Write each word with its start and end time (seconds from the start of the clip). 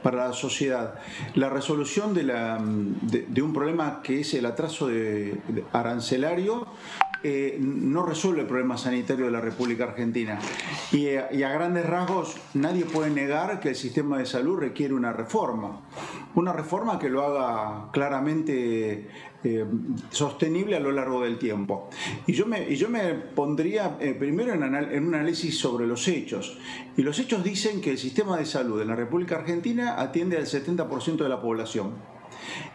para 0.03 0.29
la 0.29 0.33
sociedad. 0.33 0.95
La 1.35 1.49
resolución 1.49 2.15
de, 2.15 2.23
la, 2.25 2.59
de, 2.63 3.43
un 3.43 3.53
problema 3.53 4.01
que 4.03 4.21
es 4.21 4.35
el 4.35 4.47
atraso 4.47 4.89
de 4.89 5.41
arancelario 5.73 6.67
eh, 7.23 7.57
no 7.61 8.05
resuelve 8.07 8.43
el 8.43 8.47
problema 8.47 8.77
sanitario 8.79 9.25
de 9.27 9.31
la 9.33 9.41
República 9.41 9.85
Argentina. 9.85 10.39
Y, 10.93 11.07
eh, 11.07 11.25
y 11.33 11.43
a 11.43 11.51
grandes 11.51 11.85
rasgos, 11.87 12.37
nadie 12.55 12.85
puede 12.85 13.11
negar 13.11 13.59
que 13.61 13.71
el 13.71 13.75
sistema 13.77 14.19
de 14.19 14.27
salud 14.27 14.57
requiere 14.59 14.95
una 14.95 15.13
reforma. 15.13 15.81
Una 16.35 16.53
reforma 16.53 16.99
que 16.99 17.09
lo 17.09 17.23
haga 17.25 17.91
claramente 17.93 19.09
eh, 19.45 19.65
sostenible 20.11 20.77
a 20.77 20.81
lo 20.81 20.93
largo 20.93 21.23
del 21.23 21.39
tiempo. 21.39 21.89
Y 22.27 22.33
yo 22.33 22.47
me, 22.47 22.69
y 22.71 22.77
yo 22.77 22.89
me 22.89 23.15
pondría 23.15 23.99
primero 23.99 24.53
en, 24.55 24.63
anal- 24.63 24.93
en 24.93 25.07
un 25.09 25.15
análisis 25.15 25.59
sobre 25.59 25.87
los 25.87 26.07
hechos. 26.09 26.59
Y 26.97 27.03
los 27.03 27.19
hechos 27.19 27.43
dicen 27.43 27.81
que 27.81 27.91
el 27.91 27.99
sistema 27.99 28.37
de 28.39 28.47
salud 28.47 28.81
en 28.81 28.89
la 28.89 28.95
República 28.97 29.37
Argentina 29.37 30.01
atiende 30.01 30.37
al 30.37 30.47
70% 30.47 31.17
de 31.17 31.29
la 31.29 31.41
población 31.41 32.18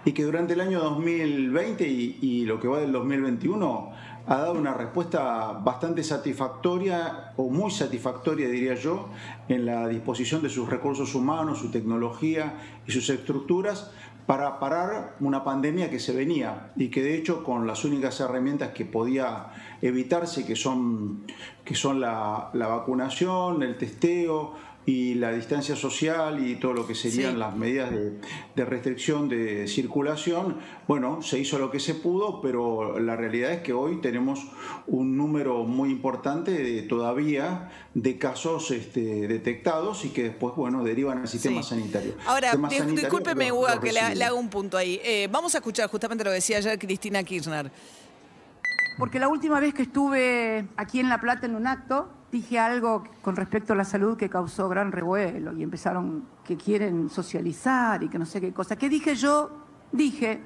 y 0.06 0.11
que 0.11 0.23
durante 0.23 0.53
el 0.53 0.61
año 0.61 0.80
2020 0.80 1.88
y, 1.88 2.19
y 2.22 2.45
lo 2.45 2.59
que 2.59 2.67
va 2.67 2.80
del 2.80 2.92
2021 2.92 3.92
ha 4.25 4.38
dado 4.38 4.53
una 4.53 4.73
respuesta 4.73 5.52
bastante 5.64 6.03
satisfactoria 6.03 7.33
o 7.36 7.50
muy 7.50 7.72
satisfactoria, 7.72 8.47
diría 8.47 8.75
yo, 8.75 9.09
en 9.50 9.66
la 9.66 9.88
disposición 9.88 10.42
de 10.42 10.50
sus 10.50 10.70
recursos 10.70 11.14
humanos, 11.14 11.59
su 11.59 11.72
tecnología 11.72 12.53
y 12.88 12.92
sus 12.92 13.09
estructuras 13.09 13.92
para 14.25 14.59
parar 14.59 15.17
una 15.20 15.44
pandemia 15.44 15.89
que 15.89 16.00
se 16.00 16.14
venía 16.14 16.72
y 16.77 16.88
que 16.88 17.02
de 17.02 17.17
hecho 17.17 17.44
con 17.44 17.67
las 17.67 17.83
únicas 17.83 18.20
herramientas 18.22 18.70
que 18.70 18.86
podía 18.86 19.48
evitarse, 19.81 20.45
que 20.45 20.55
son, 20.55 21.25
que 21.66 21.75
son 21.75 22.00
la, 22.00 22.50
la 22.53 22.67
vacunación, 22.67 23.64
el 23.64 23.77
testeo, 23.77 24.53
y 24.86 25.14
la 25.16 25.31
distancia 25.31 25.76
social 25.76 26.45
y 26.45 26.56
todo 26.56 26.73
lo 26.73 26.86
que 26.86 26.94
serían 26.95 27.34
Sí. 27.34 27.38
las 27.38 27.56
medidas 27.56 27.92
de, 27.92 28.20
de 28.56 28.66
restricción 28.66 29.30
de 29.30 29.67
circulación, 29.67 30.58
bueno, 30.88 31.22
se 31.22 31.39
hizo 31.39 31.58
lo 31.58 31.72
que 31.72 31.80
se 31.80 31.95
pudo, 31.95 32.42
pero 32.42 33.00
la 33.00 33.16
realidad 33.16 33.52
es 33.54 33.61
que 33.61 33.72
hoy 33.73 34.02
tenemos 34.02 34.45
un 34.88 35.16
número 35.16 35.64
muy 35.64 35.89
importante 35.89 36.52
de, 36.52 36.82
todavía 36.82 37.72
de 37.93 38.17
casos 38.17 38.72
este, 38.72 39.27
detectados 39.27 40.04
y 40.04 40.10
que 40.10 40.23
después, 40.23 40.54
bueno, 40.55 40.83
derivan 40.83 41.20
al 41.20 41.27
sistema 41.27 41.64
Sí. 41.64 41.70
sanitario. 41.70 42.16
Ahora, 42.26 42.52
sanitario 42.52 42.86
discúlpeme, 42.93 43.52
Hugo, 43.52 43.67
que 43.82 43.92
le 43.93 44.23
hago 44.26 44.38
un 44.38 44.49
punto 44.49 44.77
ahí. 44.77 44.99
Eh, 45.04 45.30
vamos 45.32 45.55
a 45.55 45.60
escuchar 45.60 45.89
justamente 45.89 46.23
lo 46.23 46.30
que 46.32 46.36
decía 46.36 46.58
ayer 46.58 46.77
Cristina 46.77 47.23
Kirchner. 47.23 47.72
Porque 48.99 49.17
la 49.20 49.27
última 49.27 49.60
vez 49.60 49.73
que 49.73 49.83
estuve 49.83 50.67
aquí 50.77 50.99
en 50.99 51.10
La 51.10 51.20
Plata 51.20 51.45
en 51.48 51.55
un 51.55 51.66
acto, 51.67 52.10
dije 52.33 52.58
algo 52.58 53.04
con 53.21 53.36
respecto 53.36 53.73
a 53.73 53.76
la 53.76 53.86
salud 53.86 54.17
que 54.17 54.27
causó 54.27 54.67
gran 54.67 54.92
revuelo 54.92 55.54
y 55.54 55.61
empezaron 55.61 56.26
que 56.44 56.58
quieren 56.58 57.08
socializar 57.08 58.02
y 58.02 58.10
que 58.10 58.17
no 58.17 58.26
sé 58.26 58.42
qué 58.42 58.52
cosa. 58.52 58.76
¿Qué 58.76 58.89
dije 58.89 59.14
yo? 59.14 59.52
Dije 59.92 60.42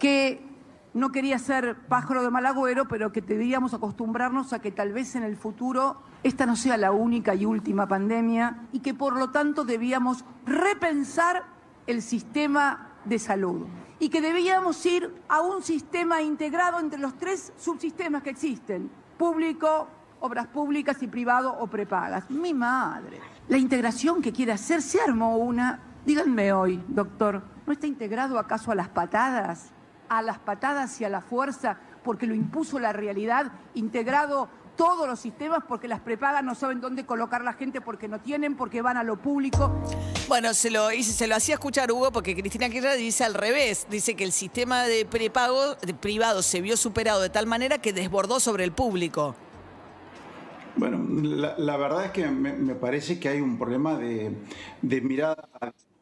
que 0.00 0.44
no 0.92 1.12
quería 1.12 1.38
ser 1.38 1.76
pájaro 1.86 2.24
de 2.24 2.30
mal 2.30 2.46
agüero, 2.46 2.88
pero 2.88 3.12
que 3.12 3.20
deberíamos 3.20 3.72
acostumbrarnos 3.74 4.52
a 4.52 4.58
que 4.58 4.72
tal 4.72 4.92
vez 4.92 5.14
en 5.14 5.22
el 5.22 5.36
futuro 5.36 6.02
esta 6.24 6.46
no 6.46 6.56
sea 6.56 6.76
la 6.76 6.90
única 6.90 7.32
y 7.36 7.46
última 7.46 7.86
pandemia 7.86 8.66
y 8.72 8.80
que 8.80 8.92
por 8.92 9.16
lo 9.16 9.30
tanto 9.30 9.62
debíamos 9.62 10.24
repensar 10.44 11.44
el 11.86 12.02
sistema 12.02 12.88
de 13.04 13.20
salud 13.20 13.68
y 14.00 14.08
que 14.08 14.20
debíamos 14.20 14.84
ir 14.84 15.14
a 15.28 15.42
un 15.42 15.62
sistema 15.62 16.22
integrado 16.22 16.80
entre 16.80 16.98
los 16.98 17.16
tres 17.16 17.52
subsistemas 17.56 18.24
que 18.24 18.30
existen, 18.30 18.90
público, 19.16 19.86
obras 20.20 20.46
públicas 20.46 21.02
y 21.02 21.06
privado 21.06 21.56
o 21.58 21.66
prepagas. 21.66 22.30
Mi 22.30 22.54
madre. 22.54 23.18
La 23.48 23.58
integración 23.58 24.22
que 24.22 24.32
quiere 24.32 24.52
hacer, 24.52 24.82
se 24.82 25.00
armó 25.00 25.36
una. 25.36 25.80
Díganme 26.04 26.52
hoy, 26.52 26.82
doctor, 26.88 27.42
¿no 27.66 27.72
está 27.72 27.86
integrado 27.86 28.38
acaso 28.38 28.70
a 28.72 28.74
las 28.74 28.88
patadas? 28.88 29.70
A 30.08 30.22
las 30.22 30.38
patadas 30.38 31.00
y 31.00 31.04
a 31.04 31.08
la 31.08 31.20
fuerza, 31.20 31.76
porque 32.02 32.26
lo 32.26 32.34
impuso 32.34 32.78
la 32.78 32.92
realidad, 32.92 33.52
integrado 33.74 34.48
todos 34.76 35.06
los 35.06 35.20
sistemas, 35.20 35.62
porque 35.68 35.88
las 35.88 36.00
prepagas 36.00 36.42
no 36.42 36.54
saben 36.54 36.80
dónde 36.80 37.04
colocar 37.04 37.44
la 37.44 37.52
gente, 37.52 37.80
porque 37.82 38.08
no 38.08 38.18
tienen, 38.18 38.56
porque 38.56 38.80
van 38.80 38.96
a 38.96 39.04
lo 39.04 39.16
público. 39.18 39.70
Bueno, 40.26 40.54
se 40.54 40.70
lo, 40.70 40.90
hice- 40.90 41.12
se 41.12 41.26
lo 41.26 41.36
hacía 41.36 41.54
escuchar 41.56 41.92
Hugo 41.92 42.10
porque 42.12 42.34
Cristina 42.34 42.68
Kirchner 42.70 42.96
dice 42.96 43.24
al 43.24 43.34
revés. 43.34 43.86
Dice 43.90 44.16
que 44.16 44.24
el 44.24 44.32
sistema 44.32 44.84
de 44.84 45.04
prepago 45.04 45.74
de 45.74 45.92
privado 45.92 46.42
se 46.42 46.60
vio 46.62 46.76
superado 46.78 47.20
de 47.20 47.28
tal 47.28 47.46
manera 47.46 47.78
que 47.78 47.92
desbordó 47.92 48.40
sobre 48.40 48.64
el 48.64 48.72
público. 48.72 49.34
Bueno, 50.80 51.06
la, 51.22 51.58
la 51.58 51.76
verdad 51.76 52.06
es 52.06 52.10
que 52.12 52.26
me, 52.26 52.74
parece 52.74 53.20
que 53.20 53.28
hay 53.28 53.42
un 53.42 53.58
problema 53.58 53.98
de, 53.98 54.32
mirada 55.02 55.46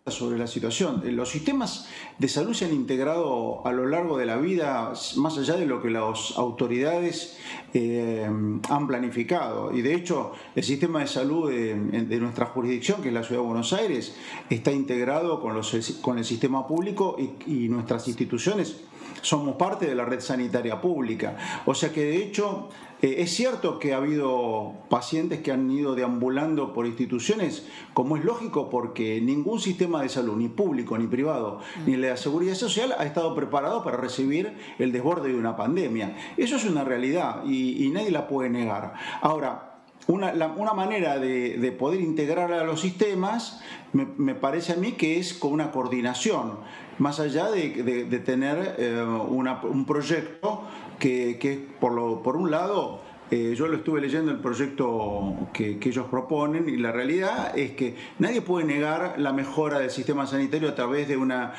sobre 0.07 0.39
la 0.39 0.47
situación. 0.47 1.03
Los 1.17 1.31
sistemas 1.31 1.89
de 2.17 2.29
salud 2.29 2.55
se 2.55 2.67
han 2.67 2.73
integrado 2.73 3.67
a 3.67 3.73
lo 3.73 3.89
largo 3.89 4.17
de 4.17 4.25
la 4.25 4.37
vida, 4.37 4.93
más 5.17 5.37
allá 5.37 5.57
de 5.57 5.67
lo 5.67 5.83
que 5.83 5.91
las 5.91 6.39
autoridades 6.39 7.39
eh, 7.75 8.25
han 8.25 8.87
planificado. 8.87 9.77
Y 9.77 9.83
de 9.83 9.97
hecho, 9.97 10.31
el 10.55 10.63
sistema 10.63 11.01
de 11.01 11.09
salud 11.09 11.51
de, 11.51 11.75
de 11.75 12.21
nuestra 12.21 12.47
jurisdicción, 12.47 13.03
que 13.03 13.09
es 13.09 13.15
la 13.15 13.25
Ciudad 13.25 13.43
de 13.43 13.49
Buenos 13.49 13.73
Aires, 13.73 14.15
está 14.49 14.71
integrado 14.71 15.41
con, 15.41 15.55
los, 15.55 15.73
con 16.01 16.19
el 16.19 16.25
sistema 16.25 16.69
público 16.69 17.17
y, 17.19 17.65
y 17.65 17.69
nuestras 17.69 18.07
instituciones 18.07 18.77
somos 19.23 19.57
parte 19.57 19.87
de 19.87 19.95
la 19.95 20.05
red 20.05 20.21
sanitaria 20.21 20.81
pública. 20.81 21.37
O 21.67 21.75
sea 21.75 21.93
que 21.93 22.05
de 22.05 22.17
hecho 22.17 22.69
eh, 23.01 23.17
es 23.19 23.31
cierto 23.33 23.79
que 23.79 23.95
ha 23.95 23.99
habido 23.99 24.73
pacientes 24.89 25.41
que 25.41 25.53
han 25.53 25.71
ido 25.71 25.95
deambulando 25.95 26.73
por 26.73 26.87
instituciones, 26.87 27.67
como 27.95 28.17
es 28.17 28.25
lógico, 28.25 28.71
porque 28.71 29.21
ningún 29.21 29.61
sistema 29.61 30.03
de 30.03 30.09
salud, 30.09 30.37
ni 30.37 30.49
público 30.49 30.99
ni 30.99 31.07
privado, 31.07 31.61
ni 31.87 31.97
la 31.97 32.17
seguridad 32.17 32.55
social, 32.55 32.95
ha 32.99 33.05
estado 33.05 33.35
preparado 33.37 33.85
para 33.85 33.97
recibir 33.97 34.57
el 34.79 34.91
desborde 34.91 35.29
de 35.29 35.39
una 35.39 35.57
pandemia. 35.57 36.17
Eso 36.37 36.57
es 36.57 36.65
una 36.65 36.83
realidad 36.83 37.45
y, 37.45 37.85
y 37.85 37.91
nadie 37.91 38.11
la 38.11 38.27
puede 38.27 38.51
negar. 38.51 38.95
Ahora, 39.21 39.68
una, 40.09 40.33
la- 40.35 40.49
una 40.49 40.73
manera 40.75 41.19
de, 41.19 41.57
de 41.59 41.71
poder 41.73 42.01
integrar 42.01 42.53
a 42.53 42.65
los 42.65 42.81
sistemas 42.81 43.61
me, 43.93 44.35
parece 44.35 44.73
a 44.73 44.77
mí 44.77 44.93
que 44.93 45.19
es 45.19 45.33
con 45.33 45.53
una 45.53 45.71
coordinación, 45.71 46.59
más 46.99 47.21
allá 47.21 47.51
de, 47.51 47.71
de- 47.83 48.05
de 48.05 48.19
tener 48.19 48.75
eh, 48.79 49.01
una- 49.03 49.61
un 49.63 49.87
proyecto 49.87 50.63
que, 50.99 51.39
que 51.39 51.65
por, 51.81 51.93
lo, 51.93 52.23
por 52.23 52.37
un 52.37 52.51
lado, 52.51 53.01
eh, 53.31 53.55
yo 53.57 53.67
lo 53.69 53.77
estuve 53.77 54.01
leyendo 54.01 54.31
el 54.33 54.39
proyecto 54.41 55.37
que, 55.53 55.79
que 55.79 55.91
ellos 55.91 56.07
proponen 56.11 56.67
y 56.69 56.77
la 56.79 56.93
realidad 56.93 57.57
es 57.59 57.73
que 57.73 57.95
nadie 58.19 58.41
puede 58.41 58.65
negar 58.67 59.17
la 59.19 59.33
mejora 59.35 59.79
del 59.79 59.91
sistema 59.91 60.27
sanitario 60.27 60.69
a 60.71 60.75
través 60.75 61.07
de 61.09 61.17
una 61.19 61.53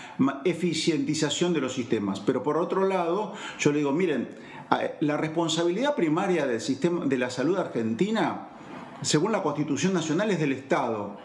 eficientización 0.45 1.53
de 1.53 1.61
los 1.61 1.73
sistemas. 1.73 2.19
Pero 2.19 2.41
por 2.43 2.57
otro 2.57 2.85
lado, 2.87 3.33
yo 3.59 3.71
le 3.71 3.77
digo, 3.79 3.91
miren, 3.91 4.27
la 4.99 5.17
responsabilidad 5.17 5.95
primaria 5.95 6.45
del 6.45 6.61
sistema 6.61 7.05
de 7.05 7.17
la 7.17 7.29
salud 7.29 7.57
argentina, 7.57 8.49
según 9.01 9.31
la 9.31 9.41
Constitución 9.41 9.93
Nacional, 9.93 10.31
es 10.31 10.39
del 10.39 10.53
Estado. 10.53 11.17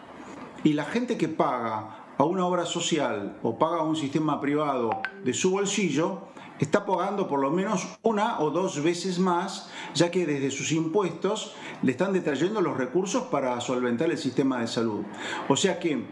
Y 0.63 0.73
la 0.73 0.85
gente 0.85 1.19
que 1.19 1.29
paga 1.29 2.05
a 2.17 2.25
una 2.25 2.47
obra 2.47 2.65
social 2.65 3.39
o 3.43 3.59
paga 3.59 3.79
a 3.79 3.83
un 3.83 3.97
sistema 3.97 4.41
privado 4.41 4.91
de 5.25 5.35
su 5.35 5.51
bolsillo, 5.51 6.29
está 6.59 6.87
pagando 6.87 7.27
por 7.27 7.41
lo 7.41 7.51
menos 7.51 7.99
una 8.03 8.39
o 8.41 8.51
dos 8.51 8.83
veces 8.83 9.19
más, 9.19 9.71
ya 9.95 10.11
que 10.11 10.25
desde 10.25 10.51
sus 10.51 10.73
impuestos 10.73 11.55
le 11.83 11.93
están 11.93 12.13
detrayendo 12.13 12.61
los 12.61 12.77
recursos 12.77 13.25
para 13.25 13.61
solventar 13.61 14.11
el 14.11 14.19
sistema 14.19 14.61
de 14.61 14.69
salud. 14.69 15.05
O 15.49 15.57
sea 15.57 15.79
que 15.79 16.05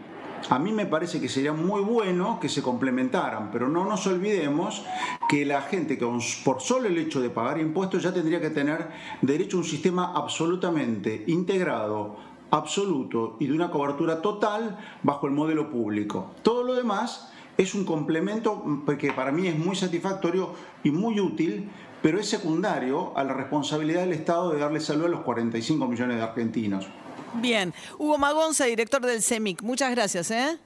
A 0.49 0.59
mí 0.59 0.71
me 0.71 0.85
parece 0.85 1.21
que 1.21 1.29
sería 1.29 1.53
muy 1.53 1.81
bueno 1.81 2.39
que 2.39 2.49
se 2.49 2.61
complementaran, 2.61 3.49
pero 3.51 3.69
no 3.69 3.85
nos 3.85 4.05
olvidemos 4.07 4.83
que 5.29 5.45
la 5.45 5.61
gente 5.61 5.97
que 5.97 6.05
por 6.43 6.61
solo 6.61 6.87
el 6.87 6.97
hecho 6.97 7.21
de 7.21 7.29
pagar 7.29 7.59
impuestos 7.59 8.03
ya 8.03 8.13
tendría 8.13 8.41
que 8.41 8.49
tener 8.49 8.89
derecho 9.21 9.57
a 9.57 9.61
un 9.61 9.65
sistema 9.65 10.11
absolutamente 10.13 11.23
integrado, 11.27 12.17
absoluto 12.51 13.37
y 13.39 13.47
de 13.47 13.53
una 13.53 13.71
cobertura 13.71 14.21
total 14.21 14.77
bajo 15.01 15.27
el 15.27 15.33
modelo 15.33 15.71
público. 15.71 16.31
Todo 16.43 16.63
lo 16.63 16.75
demás 16.75 17.31
es 17.57 17.73
un 17.73 17.85
complemento 17.85 18.63
que 18.99 19.13
para 19.13 19.31
mí 19.31 19.47
es 19.47 19.57
muy 19.57 19.75
satisfactorio 19.75 20.51
y 20.83 20.91
muy 20.91 21.19
útil, 21.19 21.69
pero 22.01 22.19
es 22.19 22.27
secundario 22.27 23.17
a 23.17 23.23
la 23.23 23.33
responsabilidad 23.33 24.01
del 24.01 24.13
Estado 24.13 24.51
de 24.51 24.59
darle 24.59 24.81
salud 24.81 25.05
a 25.05 25.09
los 25.09 25.21
45 25.21 25.87
millones 25.87 26.17
de 26.17 26.23
argentinos. 26.23 26.87
Bien. 27.35 27.73
Hugo 27.97 28.17
Magonza, 28.17 28.65
director 28.65 29.01
del 29.01 29.21
CEMIC. 29.21 29.61
Muchas 29.61 29.91
gracias. 29.91 30.31
¿eh? 30.31 30.57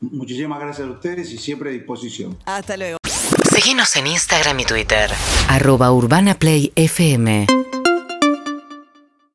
Muchísimas 0.00 0.58
gracias 0.60 0.88
a 0.88 0.90
ustedes 0.90 1.30
y 1.32 1.38
siempre 1.38 1.70
a 1.70 1.72
disposición. 1.72 2.38
Hasta 2.46 2.76
luego. 2.76 2.98
Síguenos 3.54 3.94
en 3.96 4.06
Instagram 4.06 4.60
y 4.60 4.64
Twitter. 4.64 5.10
Arroba 5.48 5.92
Urbana 5.92 6.34
Play 6.34 6.72
FM. 6.76 7.46